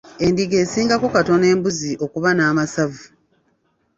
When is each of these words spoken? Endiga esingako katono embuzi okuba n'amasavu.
Endiga 0.25 0.55
esingako 0.63 1.07
katono 1.15 1.45
embuzi 1.53 1.91
okuba 2.05 2.29
n'amasavu. 2.33 3.03